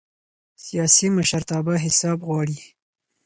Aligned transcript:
سیاسي 0.65 1.07
مشرتابه 1.17 1.73
حساب 1.85 2.19
غواړي 2.27 2.59